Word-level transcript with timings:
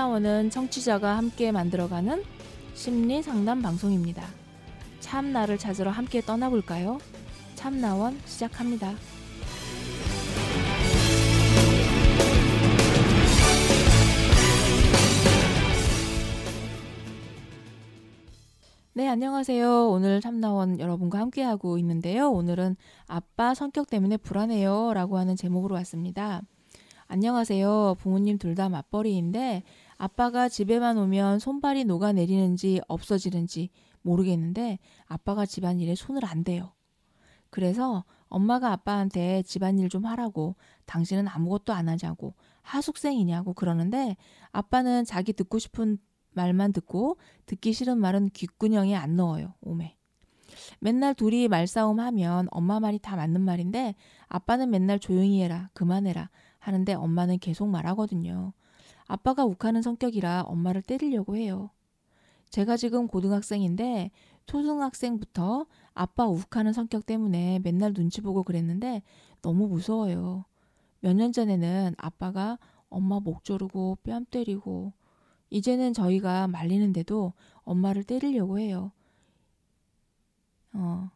참나원은 0.00 0.48
청취자가 0.48 1.18
함께 1.18 1.52
만들어가는 1.52 2.24
심리 2.72 3.22
상담 3.22 3.60
방송입니다. 3.60 4.26
참나를 5.00 5.58
찾으러 5.58 5.90
함께 5.90 6.22
떠나볼까요? 6.22 6.98
참나원 7.54 8.18
시작합니다. 8.24 8.94
네, 18.94 19.06
안녕하세요. 19.06 19.90
오늘 19.90 20.22
참나원 20.22 20.80
여러분과 20.80 21.18
함께하고 21.18 21.76
있는데요. 21.76 22.30
오늘은 22.30 22.76
아빠 23.06 23.52
성격 23.52 23.90
때문에 23.90 24.16
불안해요. 24.16 24.94
라고 24.94 25.18
하는 25.18 25.36
제목으로 25.36 25.74
왔습니다. 25.74 26.40
안녕하세요. 27.12 27.96
부모님 27.98 28.38
둘 28.38 28.54
다 28.54 28.68
맞벌이인데 28.68 29.64
아빠가 29.96 30.48
집에만 30.48 30.96
오면 30.96 31.40
손발이 31.40 31.84
녹아내리는지 31.84 32.80
없어지는지 32.86 33.70
모르겠는데 34.02 34.78
아빠가 35.06 35.44
집안일에 35.44 35.96
손을 35.96 36.24
안 36.24 36.44
대요. 36.44 36.72
그래서 37.50 38.04
엄마가 38.28 38.70
아빠한테 38.70 39.42
집안일 39.42 39.88
좀 39.88 40.06
하라고 40.06 40.54
당신은 40.86 41.26
아무것도 41.26 41.72
안 41.72 41.88
하자고 41.88 42.34
하숙생이냐고 42.62 43.54
그러는데 43.54 44.16
아빠는 44.52 45.04
자기 45.04 45.32
듣고 45.32 45.58
싶은 45.58 45.98
말만 46.30 46.72
듣고 46.72 47.16
듣기 47.46 47.72
싫은 47.72 47.98
말은 47.98 48.28
귓구녕에 48.28 48.94
안 48.94 49.16
넣어요. 49.16 49.54
오메. 49.62 49.96
맨날 50.78 51.14
둘이 51.14 51.48
말싸움 51.48 51.98
하면 51.98 52.46
엄마 52.52 52.78
말이 52.78 53.00
다 53.00 53.16
맞는 53.16 53.40
말인데 53.40 53.96
아빠는 54.28 54.70
맨날 54.70 55.00
조용히 55.00 55.42
해라, 55.42 55.70
그만해라 55.74 56.30
하는데 56.60 56.94
엄마는 56.94 57.38
계속 57.40 57.68
말하거든요. 57.68 58.52
아빠가 59.06 59.44
욱하는 59.44 59.82
성격이라 59.82 60.42
엄마를 60.42 60.82
때리려고 60.82 61.36
해요. 61.36 61.70
제가 62.50 62.76
지금 62.76 63.06
고등학생인데 63.08 64.10
초등학생부터 64.46 65.66
아빠 65.94 66.26
욱하는 66.26 66.72
성격 66.72 67.06
때문에 67.06 67.60
맨날 67.60 67.92
눈치 67.94 68.20
보고 68.20 68.42
그랬는데 68.42 69.02
너무 69.42 69.68
무서워요. 69.68 70.44
몇 71.00 71.14
년 71.14 71.32
전에는 71.32 71.94
아빠가 71.98 72.58
엄마 72.88 73.20
목 73.20 73.44
조르고 73.44 73.98
뺨 74.04 74.24
때리고 74.26 74.92
이제는 75.50 75.92
저희가 75.94 76.48
말리는데도 76.48 77.32
엄마를 77.64 78.04
때리려고 78.04 78.58
해요. 78.58 78.92
어, 80.72 81.10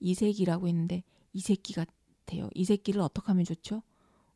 이새끼라고 0.00 0.68
했는데 0.68 1.02
이 1.32 1.40
새끼 1.40 1.72
같아요. 1.74 2.48
이 2.54 2.64
새끼를 2.64 3.00
어떻게 3.00 3.26
하면 3.28 3.44
좋죠? 3.44 3.82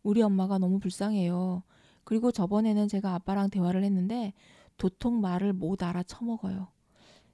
우리 0.06 0.22
엄마가 0.22 0.58
너무 0.58 0.78
불쌍해요. 0.78 1.64
그리고 2.04 2.30
저번에는 2.30 2.86
제가 2.86 3.14
아빠랑 3.14 3.50
대화를 3.50 3.82
했는데 3.82 4.32
도통 4.76 5.20
말을 5.20 5.52
못 5.52 5.82
알아 5.82 6.04
처먹어요. 6.04 6.68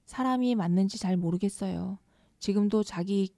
사람이 0.07 0.55
맞는지 0.55 0.99
잘 0.99 1.17
모르겠어요. 1.19 1.99
지금도 2.39 2.83
자기 2.83 3.35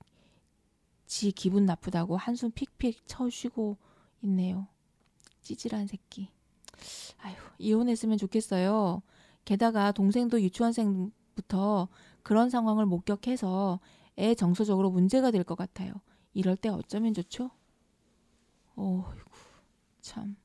지 1.06 1.32
기분 1.32 1.66
나쁘다고 1.66 2.16
한숨 2.16 2.50
픽픽 2.52 3.02
쳐쉬고 3.06 3.76
있네요. 4.22 4.68
찌질한 5.42 5.88
새끼. 5.88 6.28
아휴, 7.22 7.34
이혼했으면 7.58 8.18
좋겠어요. 8.18 9.02
게다가 9.44 9.92
동생도 9.92 10.40
유치원생부터 10.42 11.88
그런 12.22 12.50
상황을 12.50 12.86
목격해서 12.86 13.80
애 14.18 14.34
정서적으로 14.34 14.90
문제가 14.90 15.30
될 15.32 15.44
것 15.44 15.56
같아요. 15.56 15.92
이럴 16.34 16.56
때 16.56 16.68
어쩌면 16.68 17.14
좋죠? 17.14 17.50
어이구, 18.76 19.23
참. 20.04 20.36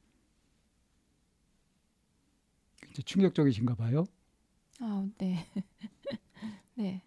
이제 2.89 3.01
충격적이신가 3.01 3.75
봐요. 3.75 4.05
아, 4.79 5.05
네. 5.17 5.45
네. 6.75 7.03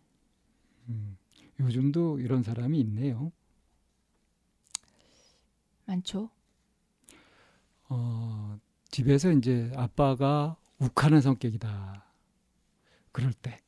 음, 0.91 1.17
요즘도 1.59 2.21
이런 2.21 2.43
사람이 2.43 2.79
있네요. 2.81 3.33
많죠. 5.87 6.29
어, 7.89 8.59
집에서 8.91 9.33
이제 9.33 9.73
아빠가 9.75 10.59
욱하는 10.79 11.23
성격이다. 11.23 12.05
그럴 13.13 13.33
때 13.33 13.63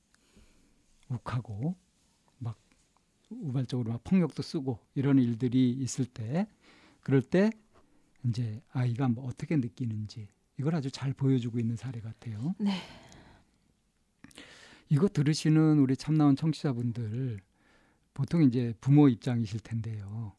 욱하고 1.09 1.75
막 2.37 2.59
우발적으로 3.31 3.93
막 3.93 4.05
폭력도 4.05 4.43
쓰고 4.43 4.79
이런 4.95 5.19
일들이 5.19 5.71
있을 5.71 6.05
때 6.05 6.47
그럴 7.01 7.23
때 7.23 7.51
이제 8.25 8.63
아이가 8.73 9.09
뭐 9.09 9.27
어떻게 9.27 9.57
느끼는지 9.57 10.29
이걸 10.59 10.75
아주 10.75 10.91
잘 10.91 11.13
보여주고 11.13 11.59
있는 11.59 11.77
사례 11.77 12.01
같아요. 12.01 12.55
네. 12.59 12.73
이거 14.89 15.09
들으시는 15.09 15.79
우리 15.79 15.97
참나온 15.97 16.37
청취자분들 16.37 17.41
보통 18.13 18.43
이제 18.43 18.75
부모 18.81 19.09
입장이실 19.09 19.61
텐데요. 19.61 20.33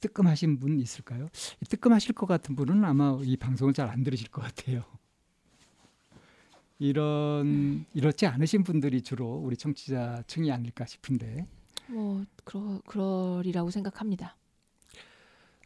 뜨끔하신 0.00 0.58
분 0.58 0.78
있을까요? 0.80 1.28
뜨끔하실 1.68 2.14
것 2.14 2.26
같은 2.26 2.56
분은 2.56 2.84
아마 2.84 3.18
이 3.22 3.36
방송을 3.36 3.72
잘 3.72 3.88
안 3.88 4.02
들으실 4.02 4.28
것 4.30 4.42
같아요. 4.42 4.82
이런 6.78 7.86
이렇지 7.94 8.26
않으신 8.26 8.62
분들이 8.62 9.00
주로 9.02 9.36
우리 9.36 9.56
청취자층이 9.56 10.50
아닐까 10.52 10.84
싶은데. 10.84 11.46
뭐 11.88 12.24
그러 12.44 12.80
그러리라고 12.86 13.70
생각합니다. 13.70 14.36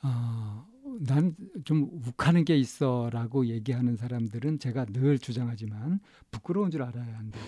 어, 0.02 0.66
난 1.00 1.36
좀 1.64 1.88
욱하는 2.06 2.44
게 2.44 2.56
있어라고 2.56 3.46
얘기하는 3.46 3.96
사람들은 3.96 4.58
제가 4.58 4.86
늘 4.86 5.18
주장하지만 5.18 6.00
부끄러운 6.30 6.70
줄 6.70 6.82
알아야 6.82 7.18
한다고. 7.18 7.46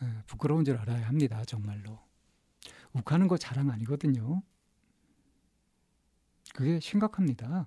네, 0.00 0.08
부끄러운 0.26 0.64
줄 0.64 0.76
알아야 0.76 1.06
합니다, 1.08 1.44
정말로. 1.44 1.98
욱하는 2.92 3.28
거 3.28 3.36
자랑 3.36 3.70
아니거든요. 3.70 4.42
그게 6.54 6.80
심각합니다. 6.80 7.66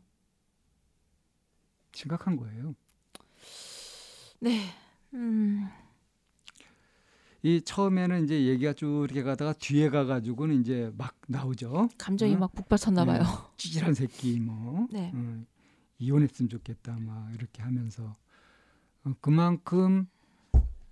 심각한 1.94 2.38
거예요. 2.38 2.75
네. 4.40 4.69
음. 5.13 5.67
이 7.42 7.62
처음에는 7.62 8.26
이제 8.26 8.46
얘기가 8.48 8.74
쭉 8.74 9.06
이렇게 9.06 9.24
가다가 9.24 9.54
뒤에 9.54 9.90
가가지고는 9.90 10.60
이제 10.60 10.92
막 10.98 11.16
나오죠. 11.28 11.90
감정이 11.98 12.36
어? 12.36 12.38
막 12.38 12.54
북받쳤나 12.54 13.06
봐요. 13.06 13.22
네. 13.22 13.28
찌질한 13.58 13.94
새끼 13.94 14.40
뭐 14.40 14.88
네. 14.92 15.12
어, 15.14 15.44
이혼했으면 16.00 16.50
좋겠다 16.50 16.98
막 17.00 17.34
이렇게 17.34 17.62
하면서 17.62 18.16
어, 19.06 19.14
그만큼 19.22 20.08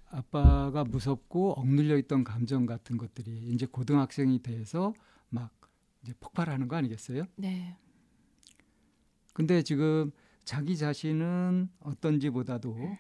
아빠가 0.10 0.86
무섭고 0.86 1.54
억눌려 1.60 1.98
있던 1.98 2.24
감정 2.24 2.66
같은 2.66 2.98
것들이 2.98 3.50
이제 3.50 3.66
고등학생이 3.66 4.42
돼서 4.42 4.94
막 5.30 5.52
이제 6.02 6.14
폭발하는 6.20 6.70
거 6.70 6.78
아니겠어요? 6.78 7.26
네. 7.36 7.76
근데 9.34 9.62
지금 9.62 10.12
자기 10.46 10.78
자신은 10.78 11.70
어떤지보다도 11.82 12.98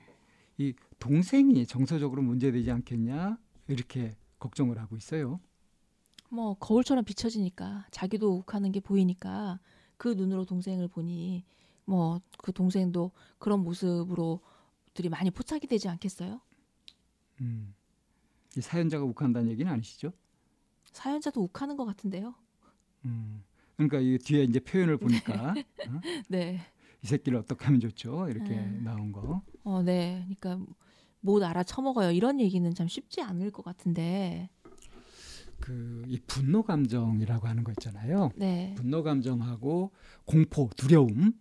이 0.57 0.73
동생이 0.99 1.65
정서적으로 1.65 2.21
문제되지 2.21 2.71
않겠냐 2.71 3.37
이렇게 3.67 4.15
걱정을 4.39 4.79
하고 4.79 4.97
있어요. 4.97 5.39
뭐 6.29 6.55
거울처럼 6.55 7.05
비춰지니까 7.05 7.85
자기도 7.91 8.35
욱하는 8.35 8.71
게 8.71 8.79
보이니까 8.79 9.59
그 9.97 10.09
눈으로 10.09 10.45
동생을 10.45 10.87
보니 10.87 11.45
뭐 11.85 12.19
그 12.37 12.53
동생도 12.53 13.11
그런 13.39 13.59
모습으로 13.63 14.39
들이 14.93 15.09
많이 15.09 15.29
포착이 15.29 15.67
되지 15.67 15.89
않겠어요? 15.89 16.39
음. 17.41 17.73
이 18.55 18.61
사연자가 18.61 19.03
욱한다는 19.03 19.51
얘기는 19.51 19.71
아니시죠? 19.71 20.13
사연자도 20.93 21.41
욱하는 21.41 21.75
것 21.75 21.85
같은데요. 21.85 22.33
음. 23.05 23.43
그러니까 23.75 23.99
이 23.99 24.17
뒤에 24.17 24.43
이제 24.43 24.59
표현을 24.59 24.97
보니까 24.97 25.53
어? 25.89 26.01
네. 26.29 26.61
이 27.03 27.07
새끼를 27.07 27.37
어떻게 27.37 27.65
하면 27.65 27.79
좋죠? 27.79 28.27
이렇게 28.29 28.51
음. 28.53 28.81
나온 28.83 29.11
거. 29.11 29.41
어, 29.63 29.81
네. 29.83 30.25
그러니까 30.39 30.65
못 31.19 31.43
알아 31.43 31.63
처먹어요. 31.63 32.11
이런 32.11 32.39
얘기는 32.39 32.73
참 32.73 32.87
쉽지 32.87 33.21
않을 33.21 33.51
것 33.51 33.63
같은데. 33.63 34.49
그 35.59 35.97
이 36.07 36.19
분노 36.25 36.63
감정이라고 36.63 37.47
하는 37.47 37.63
거 37.63 37.71
있잖아요. 37.73 38.31
네. 38.35 38.73
분노 38.77 39.03
감정하고 39.03 39.91
공포, 40.25 40.69
두려움 40.75 41.33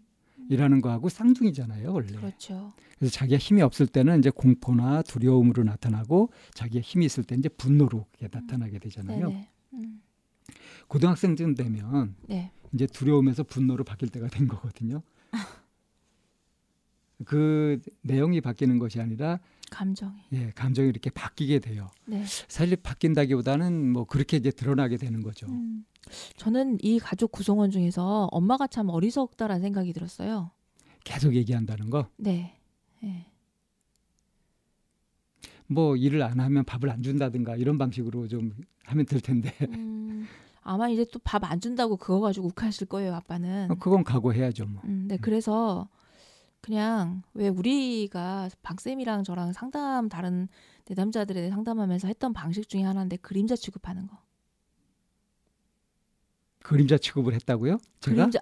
이라는 0.49 0.81
거하고 0.81 1.08
쌍둥이잖아요, 1.08 1.93
원래. 1.93 2.12
그렇죠. 2.17 2.73
그래서 2.99 3.12
자기가 3.12 3.38
힘이 3.38 3.62
없을 3.62 3.87
때는 3.87 4.19
이제 4.19 4.31
공포나 4.31 5.02
두려움으로 5.02 5.64
나타나고 5.64 6.31
자기가 6.55 6.82
힘이 6.82 7.06
있을 7.06 7.25
때 7.25 7.37
이제 7.37 7.49
분노로 7.49 8.06
음. 8.23 8.29
나타나게 8.31 8.79
되잖아요. 8.79 9.32
음. 9.75 10.02
고등학생쯤 10.88 11.55
되면 11.55 12.14
네. 12.29 12.52
이제 12.73 12.87
두려움에서 12.87 13.43
분노로 13.44 13.85
바뀔 13.85 14.09
때가 14.09 14.29
된 14.29 14.47
거거든요. 14.49 15.02
그 17.25 17.81
내용이 18.02 18.40
바뀌는 18.40 18.78
것이 18.78 19.00
아니라 19.00 19.40
감정이 19.70 20.12
예 20.32 20.50
감정이 20.55 20.88
이렇게 20.88 21.11
바뀌게 21.11 21.58
돼요. 21.61 21.88
네. 22.05 22.25
사실 22.26 22.76
바뀐다기보다는 22.76 23.93
뭐 23.93 24.05
그렇게 24.05 24.37
이제 24.37 24.50
드러나게 24.50 24.96
되는 24.96 25.23
거죠. 25.23 25.46
음. 25.46 25.84
저는 26.37 26.78
이 26.82 26.99
가족 26.99 27.32
구성원 27.32 27.70
중에서 27.70 28.28
엄마가 28.31 28.67
참 28.67 28.88
어리석다라는 28.90 29.62
생각이 29.62 29.93
들었어요. 29.93 30.50
계속 31.05 31.34
얘기한다는 31.34 31.90
거. 31.90 32.08
네. 32.17 32.58
네. 33.02 33.26
뭐 35.69 35.96
일을 35.96 36.23
안 36.23 36.38
하면 36.38 36.64
밥을 36.64 36.90
안 36.90 37.02
준다든가 37.02 37.56
이런 37.56 37.76
방식으로 37.78 38.28
좀 38.28 38.52
하면 38.84 39.06
될 39.06 39.20
텐데. 39.20 39.52
음, 39.69 40.26
아마 40.66 40.88
이제 40.88 41.04
또 41.12 41.18
밥 41.20 41.44
안 41.44 41.60
준다고 41.60 41.96
그거 41.96 42.20
가지고 42.20 42.48
욱하실 42.48 42.86
거예요, 42.88 43.14
아빠는. 43.14 43.70
어, 43.70 43.74
그건 43.76 44.02
각오해야죠, 44.04 44.66
뭐. 44.66 44.82
음, 44.84 45.06
네, 45.08 45.16
그래서 45.16 45.88
그냥 46.60 47.22
왜 47.34 47.48
우리가 47.48 48.50
박쌤이랑 48.62 49.22
저랑 49.24 49.52
상담 49.52 50.08
다른 50.08 50.48
내담자들에 50.88 51.50
상담하면서 51.50 52.08
했던 52.08 52.32
방식 52.32 52.68
중에 52.68 52.82
하나인데 52.82 53.16
그림자 53.18 53.54
취급하는 53.54 54.06
거. 54.08 54.18
그림자 56.62 56.98
취급을 56.98 57.32
했다고요? 57.34 57.78
제가? 58.00 58.16
그림자 58.16 58.40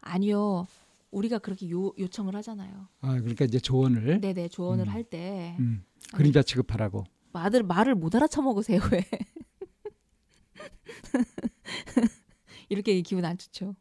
아니요. 0.00 0.66
우리가 1.10 1.38
그렇게 1.38 1.68
요, 1.70 1.92
요청을 1.98 2.34
하잖아요. 2.36 2.88
아, 3.00 3.12
그러니까 3.20 3.44
이제 3.44 3.58
조언을 3.58 4.20
네네 4.20 4.48
조언을 4.48 4.86
음. 4.86 4.92
할때 4.92 5.56
음, 5.60 5.84
그림자 6.14 6.42
취급하라고. 6.42 7.04
말을 7.32 7.62
말을 7.64 7.94
못 7.94 8.14
알아쳐 8.14 8.40
먹으세요 8.40 8.80
왜? 8.92 9.04
이렇게 12.68 13.00
기분 13.02 13.24
안 13.24 13.38
좋죠. 13.38 13.74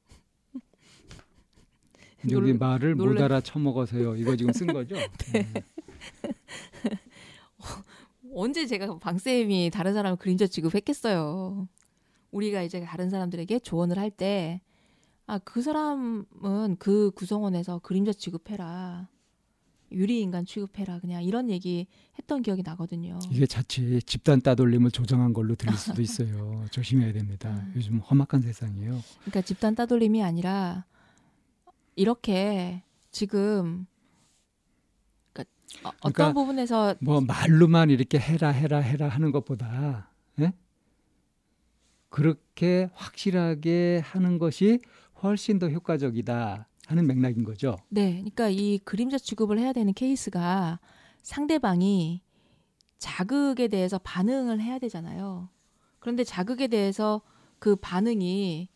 여기 2.32 2.54
놀- 2.54 2.58
말을 2.58 2.96
못 2.96 3.06
놀래- 3.06 3.22
알아 3.24 3.42
처먹어서요. 3.42 4.16
이거 4.16 4.36
지금 4.36 4.52
쓴 4.54 4.68
거죠? 4.68 4.96
네. 5.34 5.48
언제 8.34 8.66
제가 8.66 8.98
방쌤이 8.98 9.70
다른 9.72 9.94
사람을 9.94 10.18
그림자 10.18 10.48
취급했겠어요. 10.48 11.68
우리가 12.32 12.64
이제 12.64 12.82
다른 12.82 13.10
사람들에게 13.10 13.60
조언을 13.60 13.98
할 13.98 14.12
때, 14.12 14.62
아, 15.28 15.38
그 15.40 15.62
사람은 15.62 16.76
그 16.80 17.12
구성원에서 17.12 17.80
그림자 17.80 18.12
취급해라. 18.12 19.08
유리인간 19.95 20.45
취급해라. 20.45 21.00
그냥 21.00 21.24
이런 21.24 21.50
얘기 21.50 21.88
했던 22.19 22.42
기억이 22.42 22.62
나거든요. 22.63 23.18
이게 23.31 23.45
자칫 23.45 24.01
집단 24.06 24.42
따돌림을 24.42 24.92
조정한 24.92 25.33
걸로 25.33 25.56
들릴 25.56 25.75
수도 25.77 26.01
있어요. 26.01 26.65
조심해야 26.71 27.13
됩니다. 27.13 27.50
음. 27.50 27.74
요즘 27.75 28.00
험악한 28.00 28.42
세상이에요. 28.42 29.01
그러니까 29.21 29.42
집단 29.42 29.74
따돌림이 29.74 30.21
아니라 30.21 30.86
이렇게 31.95 32.83
지금 33.12 33.88
그러니까 35.31 35.51
어, 35.88 35.94
어떤 36.01 36.13
그러니까 36.13 36.33
부분에서 36.33 36.95
뭐 37.00 37.21
말로만 37.21 37.89
이렇게 37.89 38.19
해라 38.19 38.50
해라 38.50 38.80
해라 38.80 39.07
하는 39.07 39.31
것보다 39.31 40.09
예? 40.42 40.51
그렇게 42.09 42.89
확실하게 42.94 44.01
하는 44.03 44.38
것이 44.38 44.80
훨씬 45.24 45.59
더 45.59 45.69
효과적이다 45.69 46.68
하는 46.88 47.08
맥락인 47.08 47.44
거죠. 47.44 47.78
네, 47.90 48.14
그러니까 48.14 48.50
이 48.50 48.80
그림자 48.80 49.18
취급을 49.18 49.60
해야 49.60 49.74
되는 49.74 49.94
케이스가 49.94 50.80
상대방이 51.24 52.22
자극에 52.98 53.68
대해서 53.68 53.98
반응을 54.00 54.62
해야 54.62 54.80
되잖아요. 54.80 55.50
그런데 56.00 56.24
자극에 56.24 56.68
대해서 56.68 57.22
그 57.60 57.76
반응이 57.76 58.70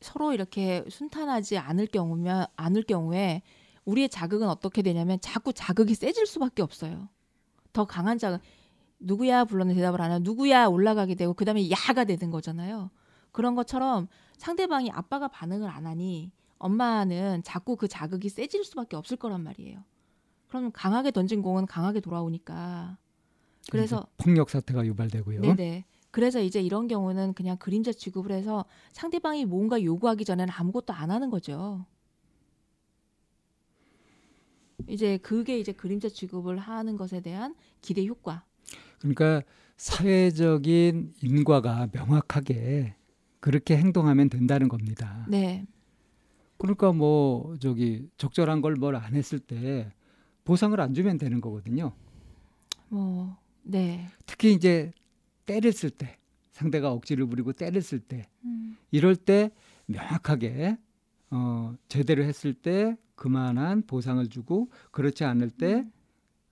서로 0.00 0.34
이렇게 0.34 0.84
순탄하지 0.88 1.58
않을 1.58 1.86
경우면 1.86 2.46
않을 2.56 2.82
경우에 2.82 3.42
우리의 3.84 4.08
자극은 4.08 4.48
어떻게 4.48 4.82
되냐면 4.82 5.18
자꾸 5.20 5.52
자극이 5.52 5.94
세질 5.94 6.26
수밖에 6.26 6.62
없어요. 6.62 7.08
더 7.72 7.84
강한 7.84 8.18
자극. 8.18 8.40
누구야 8.98 9.44
불러는 9.44 9.74
대답을 9.74 10.00
안 10.00 10.12
하고 10.12 10.22
누구야 10.22 10.66
올라가게 10.66 11.14
되고 11.14 11.34
그다음에 11.34 11.68
야가 11.70 12.04
되는 12.04 12.30
거잖아요. 12.30 12.90
그런 13.32 13.54
것처럼 13.54 14.08
상대방이 14.38 14.90
아빠가 14.90 15.28
반응을 15.28 15.68
안 15.68 15.86
하니 15.86 16.30
엄마는 16.64 17.42
자꾸 17.42 17.76
그 17.76 17.88
자극이 17.88 18.30
세질 18.30 18.64
수밖에 18.64 18.96
없을 18.96 19.18
거란 19.18 19.42
말이에요. 19.42 19.84
그럼 20.48 20.70
강하게 20.72 21.10
던진 21.10 21.42
공은 21.42 21.66
강하게 21.66 22.00
돌아오니까. 22.00 22.96
그래서 23.70 24.06
폭력 24.16 24.48
사태가 24.48 24.86
유발되고요. 24.86 25.42
네네. 25.42 25.84
그래서 26.10 26.40
이제 26.40 26.62
이런 26.62 26.88
경우는 26.88 27.34
그냥 27.34 27.58
그림자 27.58 27.92
취급을 27.92 28.32
해서 28.32 28.64
상대방이 28.92 29.44
뭔가 29.44 29.82
요구하기 29.82 30.24
전에는 30.24 30.50
아무것도 30.56 30.94
안 30.94 31.10
하는 31.10 31.28
거죠. 31.28 31.84
이제 34.86 35.18
그게 35.18 35.58
이제 35.58 35.72
그림자 35.72 36.08
취급을 36.08 36.56
하는 36.56 36.96
것에 36.96 37.20
대한 37.20 37.54
기대 37.82 38.06
효과. 38.06 38.44
그러니까 39.00 39.42
사회적인 39.76 41.14
인과가 41.20 41.88
명확하게 41.92 42.94
그렇게 43.40 43.76
행동하면 43.76 44.30
된다는 44.30 44.68
겁니다. 44.68 45.26
네. 45.28 45.66
그러니까 46.58 46.92
뭐 46.92 47.56
저기 47.58 48.08
적절한 48.16 48.60
걸 48.60 48.74
뭘 48.74 48.96
안 48.96 49.14
했을 49.14 49.38
때 49.38 49.92
보상을 50.44 50.78
안 50.80 50.94
주면 50.94 51.18
되는 51.18 51.40
거거든요. 51.40 51.92
뭐 52.88 53.36
네. 53.62 54.06
특히 54.26 54.52
이제 54.52 54.92
때렸을 55.46 55.90
때 55.90 56.18
상대가 56.52 56.92
억지를 56.92 57.26
부리고 57.26 57.52
때렸을 57.52 57.98
때 58.00 58.28
음, 58.44 58.76
이럴 58.90 59.16
때 59.16 59.50
명확하게 59.86 60.76
어 61.30 61.74
제대로 61.88 62.22
했을 62.24 62.54
때 62.54 62.96
그만한 63.16 63.82
보상을 63.86 64.26
주고 64.28 64.70
그렇지 64.90 65.24
않을 65.24 65.50
때 65.50 65.74
음. 65.76 65.92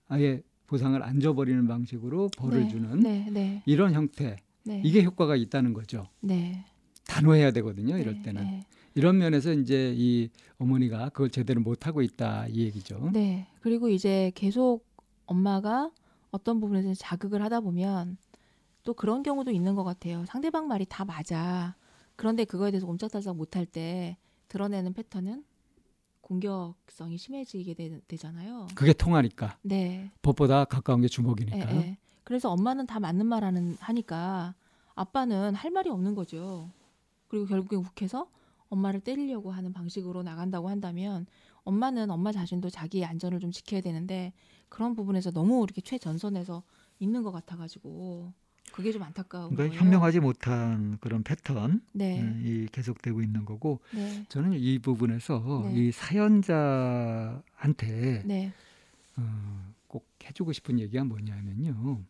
아예 0.07 0.41
보상을 0.67 1.01
안 1.03 1.19
줘버리는 1.19 1.67
방식으로 1.67 2.29
벌을 2.37 2.61
네, 2.63 2.67
주는 2.67 2.99
네, 2.99 3.27
네. 3.31 3.63
이런 3.65 3.93
형태 3.93 4.37
네. 4.65 4.81
이게 4.83 5.03
효과가 5.03 5.35
있다는 5.35 5.73
거죠. 5.73 6.07
네. 6.21 6.65
단호해야 7.07 7.51
되거든요. 7.51 7.97
이럴 7.97 8.15
네, 8.15 8.21
때는 8.23 8.43
네. 8.43 8.61
이런 8.95 9.17
면에서 9.17 9.53
이제 9.53 9.93
이 9.95 10.29
어머니가 10.59 11.09
그걸 11.09 11.29
제대로 11.29 11.61
못 11.61 11.87
하고 11.87 12.01
있다 12.01 12.47
이 12.47 12.61
얘기죠. 12.61 13.09
네. 13.13 13.47
그리고 13.61 13.89
이제 13.89 14.31
계속 14.35 14.85
엄마가 15.25 15.91
어떤 16.31 16.59
부분에서 16.59 16.93
자극을 16.95 17.43
하다 17.43 17.61
보면 17.61 18.17
또 18.83 18.93
그런 18.93 19.23
경우도 19.23 19.51
있는 19.51 19.75
것 19.75 19.83
같아요. 19.83 20.25
상대방 20.25 20.67
말이 20.67 20.85
다 20.87 21.05
맞아. 21.05 21.75
그런데 22.15 22.45
그거에 22.45 22.71
대해서 22.71 22.87
옴짝달싹 22.87 23.35
못할 23.35 23.65
때 23.65 24.17
드러내는 24.49 24.93
패턴은 24.93 25.43
공격성이 26.21 27.17
심해지게 27.17 27.73
되, 27.73 28.17
잖아요 28.17 28.67
그게 28.75 28.93
통하니까 28.93 29.57
네. 29.61 30.11
법보다 30.21 30.65
가까운 30.65 31.01
게 31.01 31.05
예, 31.05 31.07
주먹이니까. 31.07 31.75
예. 31.75 31.97
그래서 32.23 32.49
엄마는 32.51 32.85
다 32.85 32.99
맞는 32.99 33.25
말 33.25 33.43
하는 33.43 33.75
하니까 33.79 34.55
아빠는 34.95 35.55
할 35.55 35.71
말이 35.71 35.89
없는 35.89 36.15
거죠. 36.15 36.69
그리고 37.27 37.45
결국에 37.45 37.75
욱해서 37.75 38.29
엄마를 38.73 38.99
때리려고 38.99 39.51
하는 39.51 39.71
방식으로 39.73 40.23
나간다고 40.23 40.69
한다면 40.69 41.25
엄마는 41.63 42.09
엄마 42.11 42.31
자신도 42.31 42.69
자기의 42.69 43.05
안전을 43.05 43.39
좀 43.39 43.51
지켜야 43.51 43.81
되는데 43.81 44.33
그런 44.69 44.95
부분에서 44.95 45.31
너무 45.31 45.63
이렇게 45.63 45.81
최전선에서 45.81 46.63
있는 46.99 47.23
것 47.23 47.31
같아가지고 47.31 48.33
그게 48.71 48.91
좀 48.91 49.03
안타까운 49.03 49.53
그러니까 49.53 49.75
거예요. 49.75 49.83
현명하지 49.85 50.19
못한 50.19 50.97
그런 50.99 51.21
패턴이 51.23 51.79
네, 51.93 52.65
계속되고 52.71 53.21
있는 53.21 53.45
거고 53.45 53.81
네, 53.93 54.25
저는 54.29 54.53
이 54.53 54.79
부분에서 54.79 55.63
네. 55.65 55.75
이 55.75 55.91
사연자한테 55.91 57.43
네, 58.25 58.51
어, 59.17 59.73
꼭 59.87 60.07
해주고 60.23 60.53
싶은 60.53 60.79
얘기가 60.79 61.03
뭐냐면요. 61.03 62.03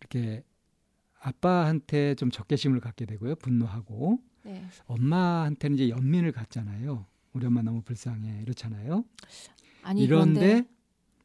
이렇게 0.00 0.44
아빠한테 1.20 2.14
좀 2.14 2.30
적개심을 2.30 2.78
갖게 2.78 3.06
되고요. 3.06 3.34
분노하고 3.36 4.20
네. 4.46 4.64
엄마한테는 4.86 5.74
이제 5.76 5.88
연민을 5.88 6.32
갖잖아요. 6.32 7.04
우리 7.32 7.46
엄마 7.46 7.62
너무 7.62 7.82
불쌍해 7.82 8.42
이렇잖아요. 8.42 9.04
아니 9.82 10.02
이런데 10.04 10.40
그런데 10.40 10.68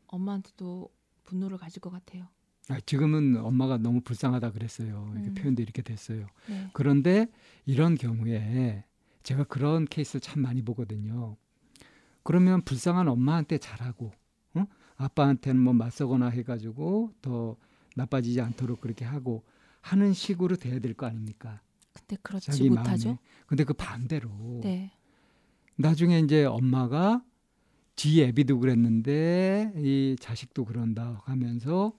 엄마한테도 0.07 0.89
분노를 1.25 1.57
가질 1.57 1.79
것 1.81 1.91
같아요. 1.91 2.27
아, 2.69 2.79
지금은 2.85 3.37
엄마가 3.37 3.77
너무 3.77 4.01
불쌍하다 4.01 4.51
그랬어요. 4.51 5.09
이렇게 5.13 5.29
음. 5.29 5.33
표현도 5.35 5.61
이렇게 5.61 5.81
됐어요. 5.81 6.27
네, 6.49 6.69
그런데 6.73 7.27
이런 7.65 7.95
경우에 7.95 8.83
제가 9.23 9.43
그런 9.45 9.85
케이스를 9.85 10.19
참 10.21 10.41
많이 10.41 10.61
보거든요. 10.63 11.37
그러면 12.23 12.61
불쌍한 12.63 13.07
엄마한테 13.07 13.57
잘하고 13.57 14.11
어? 14.55 14.65
아빠한테는 14.97 15.61
뭐 15.61 15.73
맞서거나 15.73 16.29
해가지고 16.29 17.13
더 17.21 17.55
나빠지지 17.95 18.41
않도록 18.41 18.81
그렇게 18.81 19.05
하고 19.05 19.43
하는 19.81 20.13
식으로 20.13 20.55
돼야 20.55 20.79
될 20.79 20.93
거 20.95 21.05
아닙니까? 21.07 21.61
근데 21.93 22.17
그렇지 22.21 22.69
못하죠. 22.69 23.09
마음에. 23.09 23.19
근데 23.47 23.63
그 23.63 23.73
반대로 23.73 24.29
네, 24.63 24.91
나중에 25.75 26.19
이제 26.19 26.45
엄마가 26.45 27.23
지 27.95 28.23
애비도 28.23 28.59
그랬는데 28.59 29.73
이 29.77 30.15
자식도 30.19 30.65
그런다 30.65 31.21
하면서 31.25 31.93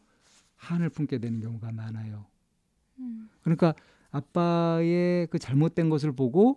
한을 0.57 0.89
품게 0.91 1.19
되는 1.19 1.41
경우가 1.41 1.73
많아요. 1.73 2.27
음, 2.99 3.29
그러니까 3.43 3.75
아빠의 4.11 5.27
그 5.29 5.39
잘못된 5.39 5.89
것을 5.91 6.13
보고 6.13 6.57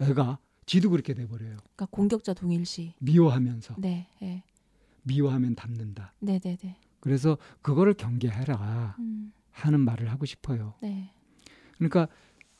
애가 0.00 0.38
지도 0.66 0.90
그렇게 0.90 1.14
돼 1.14 1.26
버려요. 1.26 1.56
그러니까 1.56 1.86
공격자 1.90 2.32
동일시. 2.34 2.94
미워하면서 3.00 3.76
네, 3.78 4.06
네, 4.20 4.44
미워하면 5.02 5.54
닮는다. 5.54 6.14
네, 6.20 6.38
네, 6.38 6.56
네. 6.56 6.76
그래서 7.00 7.38
그거를 7.62 7.94
경계해라 7.94 8.96
음, 8.98 9.32
하는 9.50 9.80
말을 9.80 10.10
하고 10.10 10.24
싶어요. 10.26 10.74
네. 10.80 11.12
그러니까 11.76 12.08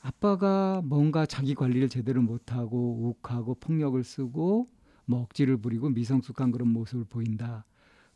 아빠가 0.01 0.81
뭔가 0.83 1.25
자기 1.25 1.53
관리를 1.53 1.87
제대로 1.87 2.21
못하고 2.21 3.15
욱하고 3.21 3.55
폭력을 3.55 4.03
쓰고 4.03 4.67
뭐 5.05 5.21
억지를 5.21 5.57
부리고 5.57 5.89
미성숙한 5.89 6.51
그런 6.51 6.69
모습을 6.69 7.05
보인다. 7.05 7.65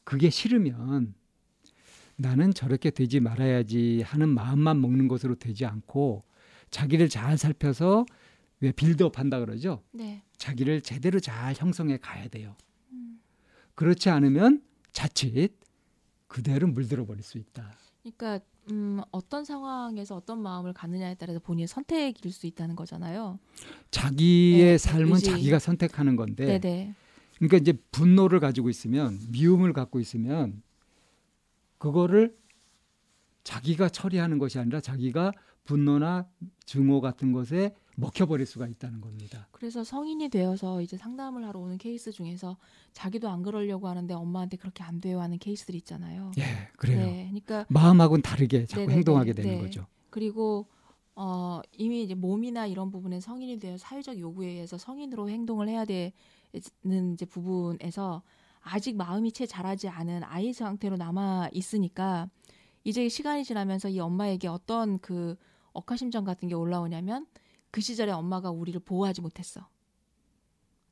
그게 0.04 0.30
싫으면 0.30 1.13
나는 2.18 2.54
저렇게 2.54 2.89
되지 2.89 3.20
말아야지 3.20 4.01
하는 4.04 4.30
마음만 4.30 4.82
먹는 4.82 5.08
것으로 5.08 5.36
되지 5.36 5.65
않고 5.65 6.24
자기를 6.72 7.10
잘 7.10 7.38
살펴서 7.38 8.06
왜 8.62 8.72
빌드업 8.72 9.20
한다 9.20 9.39
그러죠. 9.39 9.84
네. 9.92 10.24
자기를 10.38 10.82
제대로 10.82 11.20
잘 11.20 11.54
형성해 11.56 11.98
가야 11.98 12.27
돼요. 12.30 12.56
음. 12.92 13.20
그렇지 13.75 14.10
않으면 14.10 14.63
자칫 14.92 15.50
그대로 16.27 16.68
물들어 16.68 17.06
버릴 17.06 17.22
수 17.22 17.38
있다. 17.38 17.77
그러니까 18.01 18.39
음, 18.72 19.00
어떤 19.12 19.45
상황에서 19.45 20.15
어떤 20.15 20.41
마음을 20.41 20.74
갖느냐에 20.74 21.15
따라서 21.15 21.39
본인의 21.39 21.67
선택일 21.67 22.31
수 22.31 22.48
있다는 22.48 22.75
거잖아요. 22.75 23.39
자기의 23.91 24.65
네, 24.65 24.77
삶은 24.77 25.13
의지. 25.15 25.25
자기가 25.25 25.60
선택하는 25.60 26.15
건데 26.15 26.45
네, 26.45 26.60
네. 26.60 26.95
그러니까 27.38 27.57
이제 27.57 27.74
분노를 27.91 28.39
가지고 28.39 28.69
있으면 28.69 29.19
미움을 29.29 29.74
갖고 29.74 30.00
있으면 30.00 30.63
그거를 31.77 32.36
자기가 33.43 33.89
처리하는 33.89 34.39
것이 34.39 34.57
아니라 34.57 34.81
자기가 34.81 35.31
분노나 35.65 36.27
증오 36.65 37.01
같은 37.01 37.31
것에 37.31 37.75
먹혀버릴 37.96 38.46
수가 38.46 38.68
있다는 38.68 39.02
겁니다. 39.02 39.48
그래서 39.52 39.84
성인이 39.84 40.30
되어서 40.30 40.82
이제 40.82 40.98
상담을 40.98 41.46
하러 41.46 41.60
오는 41.60 41.78
케이스 41.78 42.12
중에서 42.12 42.58
자기도 42.94 43.30
안 43.30 43.42
그러려고 43.42 43.88
하는데 43.88 44.14
엄마한테 44.14 44.58
그렇게 44.58 44.84
안 44.84 45.02
돼요 45.02 45.22
하는 45.22 45.38
케이스들 45.40 45.75
있잖아요. 45.75 46.32
예, 46.38 46.44
그래요. 46.78 47.06
네, 47.06 47.25
그러니까 47.30 47.66
마음하고는 47.70 48.22
다르게 48.22 48.66
자꾸 48.66 48.82
네네네, 48.82 48.96
행동하게 48.98 49.34
되는 49.34 49.56
네. 49.56 49.62
거죠. 49.62 49.86
그리고 50.10 50.68
어, 51.16 51.62
이미 51.72 52.04
이제 52.04 52.14
몸이나 52.14 52.68
이런 52.68 52.92
부분에 52.92 53.20
성인이 53.22 53.60
되어 53.60 53.78
사회적 53.78 54.20
요구에 54.20 54.50
의해서 54.50 54.78
성인으로 54.78 55.30
행동을 55.30 55.70
해야 55.70 55.86
되는 55.86 56.12
이제 57.14 57.25
부분에서 57.25 58.22
아직 58.62 58.98
마음이 58.98 59.32
채 59.32 59.46
자라지 59.46 59.88
않은 59.88 60.24
아이 60.24 60.52
상태로 60.52 60.98
남아 60.98 61.50
있으니까 61.54 62.30
이제 62.84 63.08
시간이 63.08 63.44
지나면서 63.44 63.90
이 63.90 64.00
엄마에게 64.00 64.48
어떤 64.48 65.00
그 65.00 65.36
억하심정 65.74 66.24
같은 66.24 66.48
게 66.48 66.56
올라오냐면 66.56 67.28
그 67.75 67.82
시절에 67.82 68.10
엄마가 68.13 68.51
우리를 68.51 68.79
보호하지 68.79 69.20
못했어. 69.20 69.67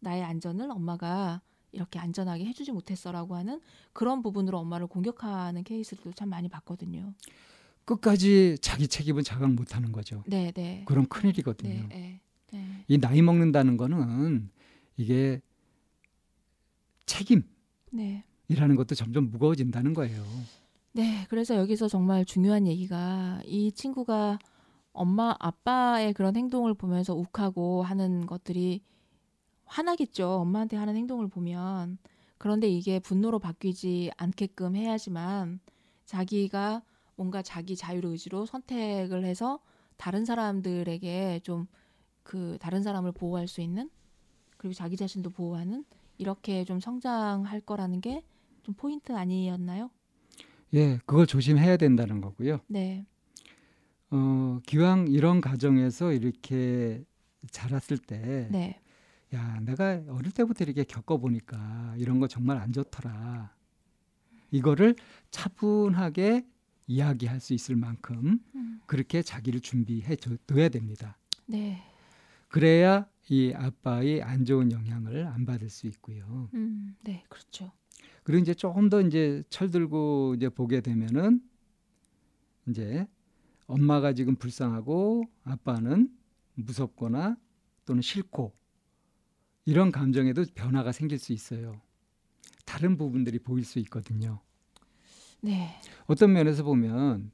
나의 0.01 0.21
안전을 0.21 0.69
엄마가 0.69 1.39
이렇게 1.71 1.97
안전하게 1.97 2.43
해주지 2.43 2.73
못했어라고 2.73 3.37
하는 3.37 3.61
그런 3.93 4.21
부분으로 4.21 4.59
엄마를 4.59 4.87
공격하는 4.87 5.63
케이스들도 5.63 6.11
참 6.11 6.27
많이 6.27 6.49
봤거든요. 6.49 7.13
끝까지 7.85 8.57
자기 8.59 8.89
책임은 8.89 9.23
자각 9.23 9.53
못하는 9.53 9.93
거죠. 9.93 10.25
네, 10.27 10.51
네. 10.51 10.83
그럼 10.85 11.05
큰일이거든요. 11.05 11.87
네, 11.87 11.87
네, 11.87 12.21
네. 12.51 12.85
이 12.89 12.97
나이 12.97 13.21
먹는다는 13.21 13.77
거는 13.77 14.49
이게 14.97 15.39
책임이라는 17.05 17.45
네. 17.91 18.25
것도 18.75 18.93
점점 18.93 19.29
무거워진다는 19.29 19.93
거예요. 19.93 20.21
네, 20.91 21.25
그래서 21.29 21.55
여기서 21.55 21.87
정말 21.87 22.25
중요한 22.25 22.67
얘기가 22.67 23.41
이 23.45 23.71
친구가 23.71 24.37
엄마, 24.93 25.35
아빠의 25.39 26.13
그런 26.13 26.35
행동을 26.35 26.73
보면서 26.73 27.13
욱하고 27.15 27.83
하는 27.83 28.25
것들이 28.25 28.81
화나겠죠. 29.65 30.29
엄마한테 30.41 30.77
하는 30.77 30.95
행동을 30.95 31.27
보면. 31.27 31.97
그런데 32.37 32.67
이게 32.67 32.99
분노로 32.99 33.39
바뀌지 33.39 34.11
않게끔 34.17 34.75
해야지만 34.75 35.59
자기가 36.05 36.83
뭔가 37.15 37.41
자기 37.41 37.75
자유 37.75 38.01
의지로 38.03 38.45
선택을 38.45 39.23
해서 39.25 39.59
다른 39.97 40.25
사람들에게 40.25 41.41
좀 41.43 41.67
그 42.23 42.57
다른 42.61 42.83
사람을 42.83 43.11
보호할 43.11 43.49
수 43.49 43.59
있는 43.59 43.89
그리고 44.57 44.73
자기 44.73 44.95
자신도 44.95 45.31
보호하는 45.31 45.83
이렇게 46.17 46.63
좀 46.63 46.79
성장할 46.79 47.59
거라는 47.61 47.99
게 48.01 48.23
좀 48.63 48.73
포인트 48.75 49.11
아니었나요? 49.11 49.91
예, 50.73 50.97
그걸 51.05 51.27
조심해야 51.27 51.77
된다는 51.77 52.21
거고요. 52.21 52.61
네. 52.67 53.05
어, 54.15 54.59
기왕 54.67 55.07
이런 55.07 55.41
가정에서 55.41 56.13
이렇게 56.13 57.03
자랐을 57.49 57.97
때, 57.97 58.47
네. 58.51 58.79
야, 59.33 59.59
내가 59.61 60.03
어릴 60.09 60.31
때부터 60.31 60.63
이렇게 60.65 60.83
겪어보니까 60.83 61.95
이런 61.97 62.19
거 62.19 62.27
정말 62.27 62.57
안 62.57 62.71
좋더라. 62.71 63.51
이거를 64.51 64.95
차분하게 65.31 66.45
이야기할 66.85 67.39
수 67.39 67.55
있을 67.55 67.75
만큼 67.75 68.37
음. 68.53 68.81
그렇게 68.85 69.23
자기를 69.23 69.61
준비해 69.61 70.15
줘- 70.15 70.37
둬야 70.45 70.69
됩니다. 70.69 71.17
네. 71.47 71.81
그래야 72.49 73.07
이 73.29 73.51
아빠의 73.55 74.21
안 74.21 74.45
좋은 74.45 74.71
영향을 74.71 75.25
안 75.25 75.47
받을 75.47 75.69
수 75.71 75.87
있고요. 75.87 76.49
음. 76.53 76.95
네, 77.03 77.23
그렇죠. 77.29 77.71
그리고 78.23 78.43
이제 78.43 78.53
조금 78.53 78.89
더 78.89 79.01
이제 79.01 79.41
철들고 79.49 80.35
이제 80.37 80.49
보게 80.49 80.81
되면은 80.81 81.41
이제 82.67 83.07
엄마가 83.67 84.13
지금 84.13 84.35
불쌍하고 84.35 85.25
아빠는 85.43 86.09
무섭거나 86.55 87.37
또는 87.85 88.01
싫고 88.01 88.53
이런 89.65 89.91
감정에도 89.91 90.43
변화가 90.53 90.91
생길 90.91 91.19
수 91.19 91.33
있어요. 91.33 91.81
다른 92.65 92.97
부분들이 92.97 93.39
보일 93.39 93.65
수 93.65 93.79
있거든요. 93.79 94.41
네. 95.41 95.69
어떤 96.05 96.33
면에서 96.33 96.63
보면 96.63 97.31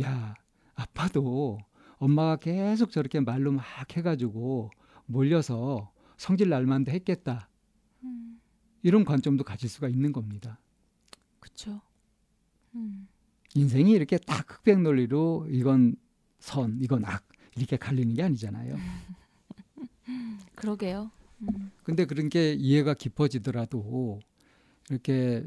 야 0.00 0.34
아빠도 0.74 1.58
엄마가 1.98 2.36
계속 2.36 2.90
저렇게 2.90 3.20
말로 3.20 3.52
막 3.52 3.64
해가지고 3.96 4.70
몰려서 5.06 5.92
성질 6.16 6.48
날만도 6.48 6.90
했겠다 6.90 7.48
음. 8.02 8.40
이런 8.82 9.04
관점도 9.04 9.44
가질 9.44 9.68
수가 9.68 9.88
있는 9.88 10.12
겁니다. 10.12 10.58
그렇죠. 11.38 11.80
음. 12.74 13.06
인생이 13.54 13.92
이렇게 13.92 14.18
딱 14.18 14.46
흑백 14.50 14.80
논리로 14.80 15.46
이건 15.50 15.96
선 16.38 16.78
이건 16.80 17.04
악 17.04 17.24
이렇게 17.56 17.76
갈리는 17.76 18.14
게 18.14 18.22
아니잖아요. 18.22 18.76
그러게요. 20.54 21.10
음. 21.42 21.70
근데 21.82 22.04
그런 22.04 22.28
게 22.28 22.52
이해가 22.54 22.94
깊어지더라도 22.94 24.20
이렇게 24.90 25.46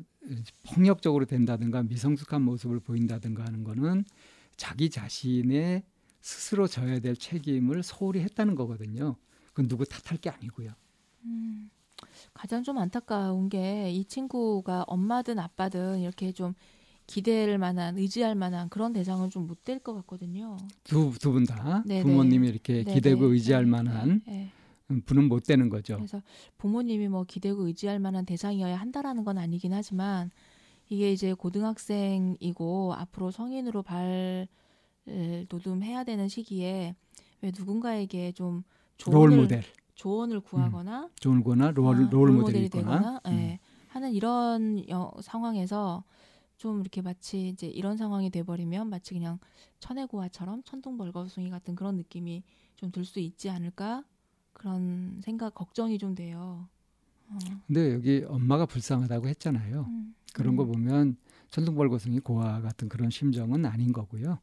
폭력적으로 0.64 1.26
된다든가 1.26 1.84
미성숙한 1.84 2.42
모습을 2.42 2.80
보인다든가 2.80 3.46
하는 3.46 3.64
거는 3.64 4.06
자기 4.58 4.90
자신의 4.90 5.84
스스로 6.22 6.68
져야 6.68 7.00
될 7.00 7.16
책임을 7.16 7.84
소홀히 7.84 8.22
했다는 8.22 8.56
거거든요. 8.56 9.16
그건 9.50 9.68
누구 9.68 9.86
탓할 9.86 10.18
게 10.20 10.30
아니고요. 10.30 10.72
음. 11.26 11.70
가장 12.34 12.62
좀 12.64 12.78
안타까운 12.78 13.48
게 13.50 13.90
이 13.92 14.04
친구가 14.06 14.84
엄마든 14.88 15.40
아빠든 15.40 16.00
이렇게 16.00 16.32
좀 16.32 16.54
기대할 17.08 17.58
만한 17.58 17.98
의지할 17.98 18.36
만한 18.36 18.70
그런 18.70 18.94
대상은 18.94 19.30
좀 19.30 19.46
못 19.48 19.64
될 19.64 19.80
것 19.80 19.94
같거든요. 19.94 20.58
두 20.84 21.12
두 21.20 21.32
분다 21.32 21.84
네네. 21.86 22.04
부모님이 22.04 22.48
이렇게 22.50 22.84
네, 22.84 22.94
기대고 22.96 23.28
네. 23.28 23.34
의지할 23.34 23.66
네, 23.66 23.70
만한 23.70 24.22
네, 24.26 24.52
음, 24.92 25.02
분은 25.06 25.28
못 25.30 25.44
되는 25.44 25.66
네. 25.66 25.70
거죠. 25.70 25.96
그래서 25.98 26.22
부모님이 26.58 27.08
뭐 27.08 27.24
기대고 27.24 27.68
의지할 27.68 28.00
만한 28.00 28.26
대상이어야 28.26 28.76
한다라는 28.78 29.24
건 29.24 29.38
아니긴 29.38 29.74
하지만 29.74 30.32
이게 30.90 31.12
이제 31.12 31.34
고등학생이고 31.34 32.94
앞으로 32.96 33.32
성인으로 33.32 33.82
발 33.84 34.48
도둠해야 35.50 36.04
되는 36.04 36.28
시기에 36.28 36.96
왜 37.42 37.52
누군가에게 37.56 38.32
좀롤 38.32 38.64
조언을 38.98 39.38
모델, 39.38 39.64
조언을 39.96 40.40
구하거나 40.42 41.10
좋은 41.20 41.44
거나 41.44 41.72
롤, 41.72 41.96
아, 41.96 42.10
롤 42.10 42.32
모델이 42.32 42.66
있거나 42.66 43.22
음. 43.28 43.32
예, 43.32 43.60
하는 43.90 44.12
이런 44.14 44.84
여, 44.90 45.12
상황에서 45.22 46.04
좀 46.58 46.82
이렇게 46.82 47.02
마치 47.02 47.50
이제 47.50 47.68
이런 47.68 47.98
상황이 47.98 48.30
돼버리면 48.30 48.90
마치 48.90 49.14
그냥 49.14 49.40
천혜고아처럼 49.80 50.64
천둥벌거숭이 50.64 51.50
같은 51.50 51.76
그런 51.76 51.98
느낌이 51.98 52.44
좀 52.76 52.92
들 52.92 53.06
수 53.06 53.20
있지 53.20 53.50
않을까 53.50 54.04
그런 54.54 55.20
생각 55.24 55.54
걱정이 55.56 55.98
좀 55.98 56.16
돼요. 56.16 56.68
어, 57.30 57.38
근데 57.68 57.94
여기 57.94 58.24
엄마가 58.28 58.66
불쌍하다고 58.66 59.28
했잖아요. 59.30 59.86
음, 59.88 60.16
그런 60.34 60.56
거 60.56 60.64
음. 60.64 60.72
보면 60.72 61.18
천둥벌거숭이 61.52 62.20
고아 62.20 62.62
같은 62.62 62.88
그런 62.90 63.10
심정은 63.10 63.66
아닌 63.66 63.92
거고요. 63.94 64.40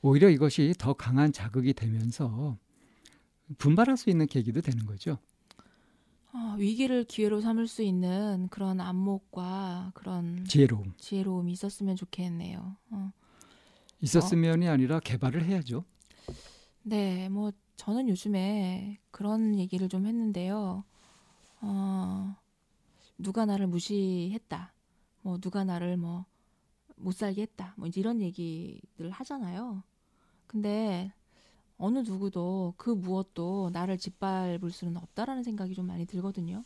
오히려 0.00 0.28
이것이 0.30 0.74
더 0.78 0.94
강한 0.94 1.32
자극이 1.32 1.74
되면서 1.74 2.58
분발할 3.58 3.96
수 3.96 4.10
있는 4.10 4.26
계기도 4.26 4.60
되는 4.60 4.84
거죠. 4.86 5.18
어, 6.34 6.56
위기를 6.58 7.04
기회로 7.04 7.40
삼을 7.40 7.66
수 7.66 7.82
있는 7.82 8.48
그런 8.50 8.80
안목과 8.80 9.92
그런 9.94 10.44
지혜로움 10.46 10.94
지혜로움이 10.96 11.52
있었으면 11.52 11.96
좋겠네요. 11.96 12.76
어. 12.90 13.12
있었으면이 14.00 14.68
아니라 14.68 14.98
개발을 15.00 15.44
해야죠. 15.44 15.84
네, 16.82 17.28
뭐 17.28 17.52
저는 17.76 18.08
요즘에 18.08 18.98
그런 19.10 19.56
얘기를 19.58 19.88
좀 19.88 20.06
했는데요. 20.06 20.84
어, 21.60 22.36
누가 23.18 23.44
나를 23.46 23.66
무시했다. 23.66 24.72
뭐 25.22 25.38
누가 25.38 25.64
나를 25.64 25.96
뭐 25.96 26.24
못 27.02 27.12
살게 27.12 27.42
했다. 27.42 27.74
뭐 27.76 27.88
이런 27.94 28.20
얘기들 28.20 29.10
하잖아요. 29.10 29.82
근데 30.46 31.12
어느 31.82 31.98
누구도 31.98 32.74
그 32.76 32.90
무엇도 32.90 33.70
나를 33.72 33.98
짓밟을 33.98 34.70
수는 34.70 34.96
없다라는 34.98 35.42
생각이 35.42 35.74
좀 35.74 35.88
많이 35.88 36.06
들거든요. 36.06 36.62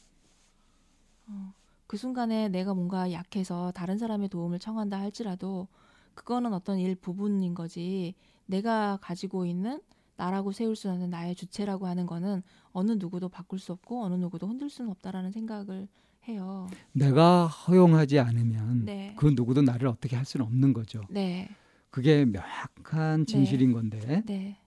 어, 1.27 1.55
그 1.87 1.97
순간에 1.97 2.51
내가 2.51 2.75
뭔가 2.75 3.11
약해서 3.13 3.73
다른 3.75 3.97
사람의 3.97 4.29
도움을 4.29 4.59
청한다 4.59 5.01
할지라도 5.01 5.69
그거는 6.13 6.53
어떤 6.53 6.79
일 6.79 6.95
부분인 6.95 7.55
거지 7.55 8.15
내가 8.45 8.99
가지고 9.01 9.47
있는 9.47 9.81
나라고 10.17 10.53
세울 10.53 10.77
수 10.77 10.91
없는 10.91 11.09
나의 11.09 11.35
주체라고 11.35 11.87
하는 11.87 12.05
거는 12.05 12.43
어느 12.73 12.93
누구도 12.93 13.31
바꿀 13.31 13.59
수 13.59 13.73
없고 13.73 14.05
어느 14.05 14.17
누구도 14.17 14.47
흔들 14.47 14.69
수는 14.69 14.91
없다라는 14.91 15.33
생각을 15.33 15.89
해요. 16.29 16.67
내가 16.93 17.47
허용하지 17.47 18.19
않으면 18.19 18.85
네. 18.85 19.15
그 19.17 19.33
누구도 19.35 19.63
나를 19.63 19.89
어떻게 19.89 20.15
할 20.15 20.27
수는 20.27 20.45
없는 20.45 20.75
거죠. 20.75 21.01
네. 21.09 21.49
그게 21.89 22.27
명확한 22.27 23.25
진실인 23.25 23.73
건데 23.73 24.23
네. 24.27 24.59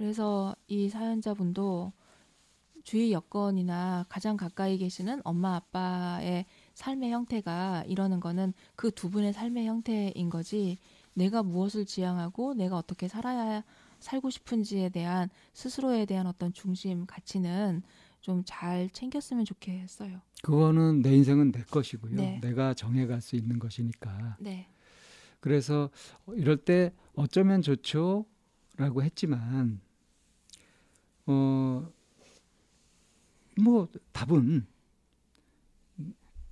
그래서 0.00 0.56
이 0.66 0.88
사연자분도 0.88 1.92
주위 2.84 3.12
여건이나 3.12 4.06
가장 4.08 4.38
가까이 4.38 4.78
계시는 4.78 5.20
엄마 5.24 5.56
아빠의 5.56 6.46
삶의 6.72 7.10
형태가 7.10 7.84
이러는 7.86 8.18
거는 8.18 8.54
그 8.76 8.90
두 8.92 9.10
분의 9.10 9.34
삶의 9.34 9.66
형태인 9.66 10.30
거지 10.30 10.78
내가 11.12 11.42
무엇을 11.42 11.84
지향하고 11.84 12.54
내가 12.54 12.78
어떻게 12.78 13.08
살아야 13.08 13.62
살고 13.98 14.30
싶은지에 14.30 14.88
대한 14.88 15.28
스스로에 15.52 16.06
대한 16.06 16.26
어떤 16.26 16.54
중심 16.54 17.04
가치는 17.04 17.82
좀 18.22 18.42
잘 18.46 18.88
챙겼으면 18.88 19.44
좋겠어요. 19.44 20.18
그거는 20.42 21.02
내 21.02 21.14
인생은 21.14 21.52
내 21.52 21.62
것이고요. 21.64 22.14
네. 22.16 22.40
내가 22.40 22.72
정해갈 22.72 23.20
수 23.20 23.36
있는 23.36 23.58
것이니까. 23.58 24.38
네. 24.40 24.66
그래서 25.40 25.90
이럴 26.34 26.56
때 26.56 26.94
어쩌면 27.14 27.60
좋죠라고 27.60 29.02
했지만 29.02 29.82
어 31.26 31.92
뭐 33.60 33.88
답은 34.12 34.66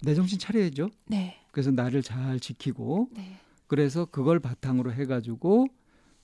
내 0.03 0.15
정신 0.15 0.39
차려야죠. 0.39 0.91
네. 1.07 1.37
그래서 1.51 1.71
나를 1.71 2.03
잘 2.03 2.39
지키고 2.39 3.09
네. 3.13 3.37
그래서 3.67 4.05
그걸 4.05 4.39
바탕으로 4.39 4.93
해가지고 4.93 5.67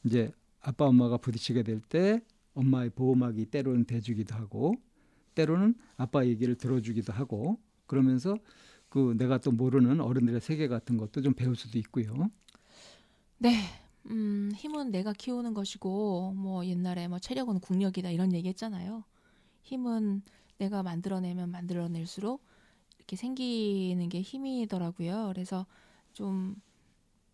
이제 0.05 0.33
아빠 0.61 0.87
엄마가 0.87 1.17
부딪히게 1.17 1.63
될 1.63 1.81
때 1.81 2.21
엄마의 2.55 2.91
보호막이 2.91 3.47
때로는 3.47 3.85
돼주기도 3.85 4.35
하고 4.37 4.75
때로는 5.35 5.75
아빠 5.97 6.25
얘기를 6.25 6.55
들어주기도 6.55 7.13
하고 7.13 7.59
그러면서 7.87 8.37
그 8.89 9.15
내가 9.19 9.39
또 9.39 9.51
모르는 9.51 10.01
어른들의 10.01 10.41
세계 10.41 10.69
같은 10.69 10.97
것도 10.97 11.21
좀 11.21 11.35
배울 11.35 11.57
수도 11.57 11.79
있고요. 11.79 12.31
네. 13.39 13.59
음, 14.11 14.51
힘은 14.55 14.91
내가 14.91 15.13
키우는 15.13 15.55
것이고 15.55 16.33
뭐 16.37 16.65
옛날에 16.67 17.09
뭐 17.09 17.19
체력은 17.19 17.61
국력이다 17.61 18.11
이런 18.11 18.33
얘기 18.33 18.49
했잖아요. 18.49 19.05
힘은 19.63 20.23
내가 20.59 20.83
만들어내면 20.83 21.51
만들어낼수록 21.51 22.43
이렇게 22.99 23.17
생기는 23.17 24.09
게 24.09 24.21
힘이더라고요. 24.23 25.29
그래서 25.33 25.67
좀 26.13 26.57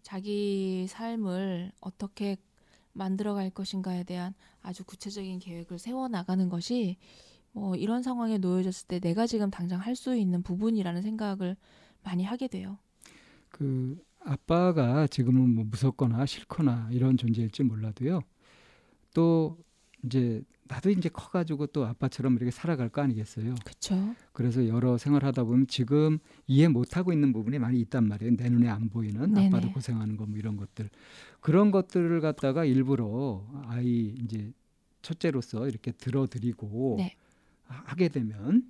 자기 0.02 0.86
삶을 0.88 1.72
어떻게 1.80 2.36
만들어갈 2.92 3.50
것인가에 3.50 4.04
대한 4.04 4.34
아주 4.62 4.84
구체적인 4.84 5.38
계획을 5.40 5.78
세워 5.78 6.08
나가는 6.08 6.48
것이 6.48 6.98
뭐 7.52 7.76
이런 7.76 8.02
상황에 8.02 8.38
놓여졌을 8.38 8.88
때 8.88 9.00
내가 9.00 9.26
지금 9.26 9.50
당장 9.50 9.80
할 9.80 9.96
수 9.96 10.16
있는 10.16 10.42
부분이라는 10.42 11.02
생각을 11.02 11.56
많이 12.02 12.24
하게 12.24 12.48
돼요. 12.48 12.78
그 13.48 14.02
아빠가 14.24 15.06
지금은 15.06 15.54
뭐 15.54 15.64
무섭거나 15.64 16.26
싫거나 16.26 16.88
이런 16.92 17.16
존재일지 17.16 17.62
몰라도요. 17.62 18.20
또 19.14 19.58
이제 20.04 20.42
나도 20.68 20.90
이제 20.90 21.08
커가지고 21.08 21.66
또 21.68 21.84
아빠처럼 21.84 22.36
이렇게 22.36 22.50
살아갈 22.52 22.88
거 22.88 23.02
아니겠어요. 23.02 23.56
그렇죠. 23.64 24.14
그래서 24.32 24.66
여러 24.68 24.96
생활하다 24.98 25.42
보면 25.44 25.66
지금 25.66 26.18
이해 26.46 26.68
못하고 26.68 27.12
있는 27.12 27.32
부분이 27.32 27.58
많이 27.58 27.80
있단 27.80 28.06
말이에요. 28.06 28.36
내 28.36 28.48
눈에 28.48 28.68
안 28.68 28.88
보이는 28.88 29.32
네네. 29.34 29.48
아빠도 29.48 29.72
고생하는 29.72 30.16
거 30.16 30.26
뭐 30.26 30.38
이런 30.38 30.56
것들 30.56 30.88
그런 31.40 31.70
것들을 31.72 32.20
갖다가 32.20 32.64
일부러 32.64 33.44
아이 33.66 34.14
이제 34.22 34.52
첫째로서 35.02 35.66
이렇게 35.68 35.90
들어드리고 35.92 36.94
네. 36.98 37.14
하- 37.64 37.82
하게 37.86 38.08
되면 38.08 38.62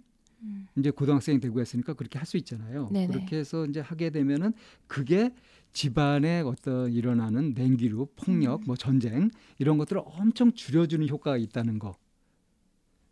음, 0.42 0.66
이제 0.76 0.90
고등학생이 0.90 1.40
되고 1.40 1.61
했으니까 1.61 1.92
그렇게 1.94 2.18
할 2.18 2.26
수 2.26 2.37
있잖아요. 2.38 2.88
네네. 2.92 3.07
그렇게 3.09 3.37
해서 3.37 3.66
이제 3.66 3.81
하게 3.81 4.11
되면은 4.11 4.53
그게 4.87 5.35
집안에 5.72 6.40
어떤 6.40 6.90
일어나는 6.92 7.53
냉기류, 7.55 8.09
폭력, 8.16 8.61
음. 8.62 8.64
뭐 8.66 8.76
전쟁 8.76 9.31
이런 9.59 9.79
것들을 9.79 10.03
엄청 10.05 10.53
줄여주는 10.53 11.07
효과가 11.09 11.37
있다는 11.37 11.79
거. 11.79 11.94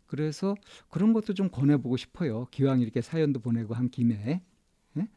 그래서 0.07 0.55
그런 0.89 1.13
것도 1.13 1.33
좀 1.33 1.49
권해보고 1.49 1.95
싶어요. 1.97 2.47
기왕 2.51 2.81
이렇게 2.81 3.01
사연도 3.01 3.39
보내고 3.39 3.75
한 3.75 3.89
김에 3.89 4.41
예? 4.97 5.07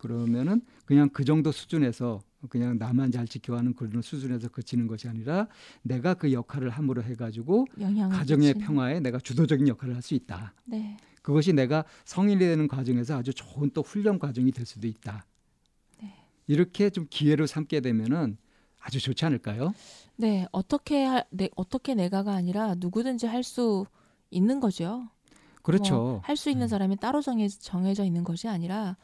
그러면은 0.00 0.60
그냥 0.86 1.08
그 1.10 1.24
정도 1.24 1.52
수준에서 1.52 2.20
그냥 2.50 2.76
나만 2.78 3.10
잘 3.12 3.26
지켜하는 3.26 3.74
그런 3.74 4.02
수준에서 4.02 4.48
그치는 4.48 4.86
것이 4.88 5.08
아니라 5.08 5.46
내가 5.82 6.14
그 6.14 6.32
역할을 6.32 6.68
함으로 6.70 7.02
해가지고 7.02 7.66
가정의 8.10 8.52
끼치는- 8.54 8.60
평화에 8.60 9.00
내가 9.00 9.18
주도적인 9.18 9.68
역할을 9.68 9.94
할 9.94 10.02
수 10.02 10.14
있다. 10.14 10.52
네. 10.66 10.96
그것이 11.24 11.54
내가 11.54 11.86
성인이 12.04 12.38
되는 12.38 12.68
과정에서 12.68 13.16
아주 13.16 13.32
좋은 13.32 13.70
또 13.72 13.80
훈련 13.80 14.18
과정이 14.18 14.52
될 14.52 14.66
수도 14.66 14.86
있다. 14.86 15.24
네. 16.02 16.12
이렇게 16.46 16.90
좀 16.90 17.06
기회로 17.08 17.46
삼게 17.46 17.80
되면은 17.80 18.36
아주 18.78 19.00
좋지 19.00 19.24
않을까요? 19.24 19.72
네, 20.16 20.46
어떻게 20.52 21.02
할, 21.02 21.24
내, 21.30 21.48
어떻게 21.56 21.94
내가가 21.94 22.34
아니라 22.34 22.74
누구든지 22.74 23.26
할 23.26 23.42
수 23.42 23.86
있는 24.30 24.60
거죠. 24.60 25.08
그렇죠. 25.62 26.20
할수 26.24 26.50
있는 26.50 26.66
음. 26.66 26.68
사람이 26.68 26.96
따로 26.96 27.22
정해, 27.22 27.48
정해져 27.48 28.04
있는 28.04 28.22
것이 28.22 28.46
아니라 28.46 28.98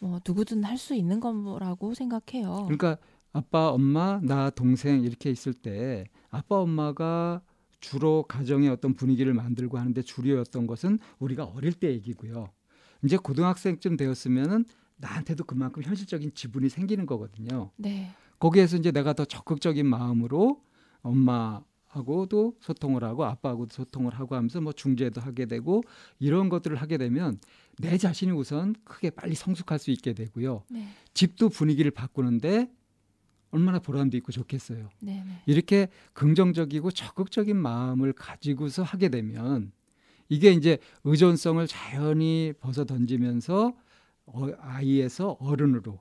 뭐 0.00 0.20
누구든 0.24 0.62
할 0.62 0.78
수 0.78 0.94
있는 0.94 1.18
거라고 1.18 1.92
생각해요. 1.94 2.66
그러니까 2.66 2.98
아빠, 3.32 3.70
엄마, 3.70 4.20
나 4.22 4.48
동생 4.50 5.02
이렇게 5.02 5.28
있을 5.28 5.52
때 5.52 6.04
아빠, 6.30 6.60
엄마가 6.60 7.42
주로 7.84 8.22
가정의 8.22 8.70
어떤 8.70 8.94
분위기를 8.94 9.34
만들고 9.34 9.76
하는데 9.76 10.00
주류였던 10.00 10.66
것은 10.66 10.98
우리가 11.18 11.44
어릴 11.44 11.74
때 11.74 11.90
얘기고요. 11.90 12.48
이제 13.04 13.18
고등학생쯤 13.18 13.98
되었으면은 13.98 14.64
나한테도 14.96 15.44
그만큼 15.44 15.82
현실적인 15.82 16.32
지분이 16.34 16.70
생기는 16.70 17.04
거거든요. 17.04 17.70
네, 17.76 18.10
거기에서 18.38 18.78
이제 18.78 18.90
내가 18.90 19.12
더 19.12 19.26
적극적인 19.26 19.86
마음으로 19.86 20.62
엄마하고도 21.02 22.56
소통을 22.60 23.04
하고 23.04 23.26
아빠하고도 23.26 23.74
소통을 23.74 24.14
하고 24.14 24.34
하면서 24.34 24.62
뭐 24.62 24.72
중재도 24.72 25.20
하게 25.20 25.44
되고 25.44 25.82
이런 26.18 26.48
것들을 26.48 26.74
하게 26.76 26.96
되면 26.96 27.38
내 27.78 27.98
자신이 27.98 28.32
우선 28.32 28.74
크게 28.84 29.10
빨리 29.10 29.34
성숙할 29.34 29.78
수 29.78 29.90
있게 29.90 30.14
되고요. 30.14 30.62
네, 30.70 30.88
집도 31.12 31.50
분위기를 31.50 31.90
바꾸는데 31.90 32.70
얼마나 33.54 33.78
보람도 33.78 34.16
있고 34.18 34.32
좋겠어요. 34.32 34.90
네, 35.00 35.22
네. 35.24 35.42
이렇게 35.46 35.88
긍정적이고 36.12 36.90
적극적인 36.90 37.56
마음을 37.56 38.12
가지고서 38.12 38.82
하게 38.82 39.08
되면 39.08 39.70
이게 40.28 40.50
이제 40.50 40.78
의존성을 41.04 41.64
자연히 41.68 42.52
벗어 42.60 42.84
던지면서 42.84 43.72
어, 44.26 44.48
아이에서 44.58 45.36
어른으로 45.38 46.00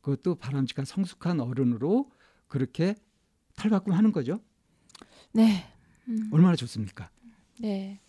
그것도 0.00 0.34
바람직한 0.34 0.84
성숙한 0.84 1.40
어른으로 1.40 2.10
그렇게 2.48 2.96
탈바꿈 3.54 3.94
하는 3.94 4.10
거죠. 4.10 4.40
네, 5.32 5.64
음, 6.08 6.28
얼마나 6.32 6.56
좋습니까? 6.56 7.10
네. 7.60 8.00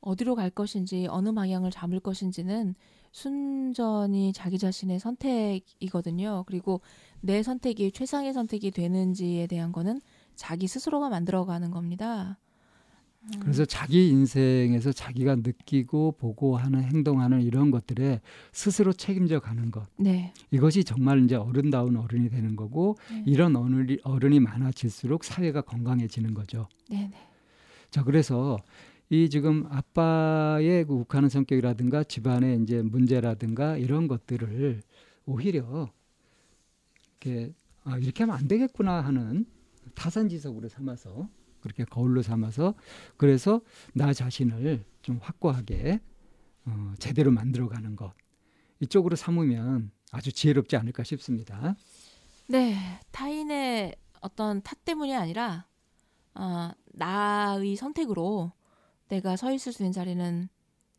어디로 0.00 0.34
갈 0.34 0.50
것인지 0.50 1.06
어느 1.08 1.32
방향을 1.32 1.70
잡을 1.70 2.00
것인지는 2.00 2.74
순전히 3.16 4.34
자기 4.34 4.58
자신의 4.58 5.00
선택이거든요. 5.00 6.44
그리고 6.46 6.82
내 7.22 7.42
선택이 7.42 7.90
최상의 7.90 8.34
선택이 8.34 8.70
되는지에 8.70 9.46
대한 9.46 9.72
거는 9.72 10.02
자기 10.34 10.68
스스로가 10.68 11.08
만들어가는 11.08 11.70
겁니다. 11.70 12.36
음, 13.22 13.40
그래서 13.40 13.64
자기 13.64 14.10
인생에서 14.10 14.92
자기가 14.92 15.36
느끼고 15.36 16.16
보고 16.18 16.58
하는 16.58 16.82
행동하는 16.82 17.40
이런 17.40 17.70
것들에 17.70 18.20
스스로 18.52 18.92
책임져 18.92 19.40
가는 19.40 19.70
것 19.70 19.88
네, 19.96 20.34
이것이 20.50 20.84
정말 20.84 21.24
이제 21.24 21.36
어른다운 21.36 21.96
어른이 21.96 22.28
되는 22.28 22.54
거고 22.54 22.98
네. 23.10 23.22
이런 23.24 23.56
어른이, 23.56 23.96
어른이 24.02 24.40
많아질수록 24.40 25.24
사회가 25.24 25.62
건강해지는 25.62 26.34
거죠. 26.34 26.68
네, 26.90 27.08
네. 27.10 27.16
자 27.90 28.04
그래서 28.04 28.58
이 29.08 29.30
지금 29.30 29.66
아빠의 29.70 30.84
그 30.84 30.94
욱하는 30.94 31.28
성격이라든가 31.28 32.02
집안의 32.04 32.62
이제 32.62 32.82
문제라든가 32.82 33.76
이런 33.76 34.08
것들을 34.08 34.82
오히려 35.26 35.92
이렇게 37.20 37.54
아, 37.84 37.98
이렇게 37.98 38.24
하면 38.24 38.36
안 38.36 38.48
되겠구나 38.48 39.00
하는 39.00 39.46
타산지석으로 39.94 40.68
삼아서 40.68 41.28
그렇게 41.60 41.84
거울로 41.84 42.22
삼아서 42.22 42.74
그래서 43.16 43.60
나 43.94 44.12
자신을 44.12 44.84
좀 45.02 45.18
확고하게 45.22 46.00
어, 46.64 46.94
제대로 46.98 47.30
만들어가는 47.30 47.94
것 47.94 48.12
이쪽으로 48.80 49.14
삼으면 49.14 49.92
아주 50.10 50.32
지혜롭지 50.32 50.76
않을까 50.76 51.04
싶습니다. 51.04 51.76
네, 52.48 52.76
타인의 53.12 53.94
어떤 54.20 54.62
탓 54.62 54.84
때문이 54.84 55.14
아니라 55.14 55.66
어, 56.34 56.70
나의 56.92 57.76
선택으로 57.76 58.52
내가 59.08 59.36
서 59.36 59.52
있을 59.52 59.72
수 59.72 59.82
있는 59.82 59.92
자리는 59.92 60.48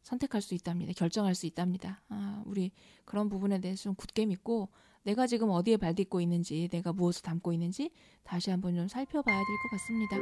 선택할 0.04 0.42
수 0.42 0.54
있답니다. 0.54 0.94
결정할 0.96 1.36
수 1.36 1.46
있답니다. 1.46 2.02
아, 2.10 2.42
우리 2.46 2.72
그런 3.06 3.28
부분에 3.30 3.60
대해서 3.60 3.84
좀 3.84 3.96
굳게 3.96 4.26
믿고 4.26 4.70
내가 5.04 5.28
지금 5.28 5.50
어디에 5.50 5.78
발딛고 5.78 6.22
있는지, 6.22 6.68
내가 6.72 6.94
무엇을 6.94 7.22
담고 7.24 7.54
있는지 7.54 7.92
다시 8.24 8.50
한번 8.52 8.76
좀 8.76 8.88
살펴봐야 8.88 9.38
될 9.38 9.46
것 9.64 9.72
같습니다. 9.72 10.18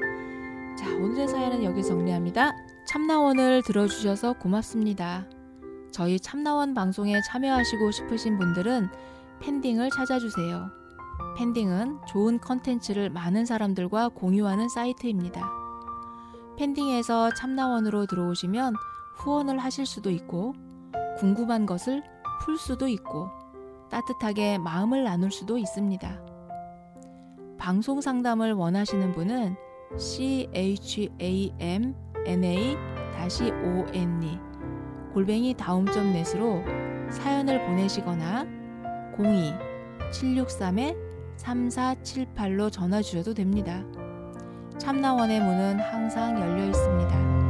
자, 0.75 0.95
오늘의 0.95 1.27
사연은 1.27 1.63
여기 1.63 1.83
정리합니다. 1.83 2.51
참나원을 2.87 3.63
들어주셔서 3.63 4.33
고맙습니다. 4.39 5.27
저희 5.91 6.19
참나원 6.19 6.73
방송에 6.73 7.19
참여하시고 7.21 7.91
싶으신 7.91 8.37
분들은 8.37 8.89
팬딩을 9.41 9.89
찾아주세요. 9.91 10.69
팬딩은 11.37 11.99
좋은 12.07 12.39
컨텐츠를 12.39 13.09
많은 13.09 13.45
사람들과 13.45 14.09
공유하는 14.09 14.67
사이트입니다. 14.69 15.64
팬딩에서 16.57 17.33
참나원으로 17.33 18.05
들어오시면 18.05 18.75
후원을 19.17 19.59
하실 19.59 19.85
수도 19.85 20.09
있고, 20.09 20.53
궁금한 21.17 21.65
것을 21.65 22.03
풀 22.41 22.57
수도 22.57 22.87
있고, 22.87 23.29
따뜻하게 23.89 24.57
마음을 24.57 25.03
나눌 25.03 25.31
수도 25.31 25.57
있습니다. 25.57 26.21
방송 27.57 28.01
상담을 28.01 28.53
원하시는 28.53 29.13
분은 29.13 29.55
chamna-one 29.97 31.95
골뱅이 35.13 35.53
다음점 35.53 36.11
넷으로 36.11 36.61
사연을 37.09 37.65
보내시거나 37.65 38.45
02-763-3478로 41.37 42.69
전화 42.71 43.01
주셔도 43.01 43.33
됩니다. 43.33 43.81
참나원의 44.77 45.39
문은 45.39 45.79
항상 45.79 46.39
열려 46.39 46.65
있습니다. 46.65 47.44